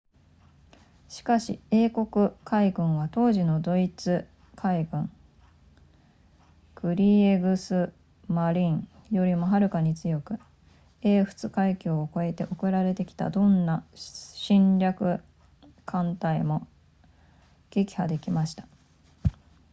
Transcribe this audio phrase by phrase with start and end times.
[1.09, 5.11] しかし英国海軍は当時のドイツ海軍
[6.73, 10.39] kriegsmarine よりもはるかに強く
[11.03, 15.21] 英仏海峡を越えて送られてきたどんな侵略
[15.85, 16.67] 艦隊も
[17.69, 18.65] 撃破できました